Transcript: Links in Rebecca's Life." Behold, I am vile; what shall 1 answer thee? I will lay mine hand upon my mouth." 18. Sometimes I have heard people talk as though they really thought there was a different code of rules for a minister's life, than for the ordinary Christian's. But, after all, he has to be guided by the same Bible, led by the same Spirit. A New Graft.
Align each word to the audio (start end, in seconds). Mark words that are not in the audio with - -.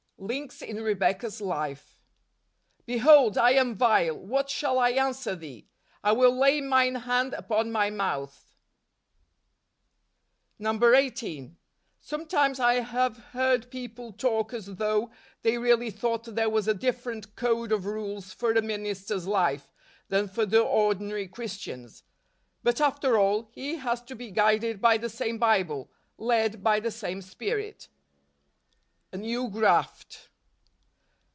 Links 0.23 0.61
in 0.61 0.77
Rebecca's 0.83 1.41
Life." 1.41 1.99
Behold, 2.85 3.39
I 3.39 3.53
am 3.53 3.73
vile; 3.73 4.15
what 4.15 4.51
shall 4.51 4.75
1 4.75 4.93
answer 4.93 5.35
thee? 5.35 5.67
I 6.03 6.11
will 6.11 6.37
lay 6.37 6.61
mine 6.61 6.93
hand 6.93 7.33
upon 7.33 7.71
my 7.71 7.89
mouth." 7.89 8.53
18. 10.59 11.57
Sometimes 11.99 12.59
I 12.59 12.81
have 12.81 13.17
heard 13.31 13.71
people 13.71 14.13
talk 14.13 14.53
as 14.53 14.75
though 14.75 15.09
they 15.41 15.57
really 15.57 15.89
thought 15.89 16.25
there 16.25 16.51
was 16.51 16.67
a 16.67 16.75
different 16.75 17.35
code 17.35 17.71
of 17.71 17.87
rules 17.87 18.31
for 18.31 18.51
a 18.51 18.61
minister's 18.61 19.25
life, 19.25 19.73
than 20.09 20.27
for 20.27 20.45
the 20.45 20.61
ordinary 20.61 21.27
Christian's. 21.27 22.03
But, 22.61 22.79
after 22.79 23.17
all, 23.17 23.49
he 23.55 23.77
has 23.77 24.03
to 24.03 24.13
be 24.15 24.29
guided 24.29 24.79
by 24.79 24.99
the 24.99 25.09
same 25.09 25.39
Bible, 25.39 25.91
led 26.19 26.61
by 26.63 26.79
the 26.79 26.91
same 26.91 27.23
Spirit. 27.23 27.87
A 29.13 29.17
New 29.17 29.49
Graft. 29.49 30.29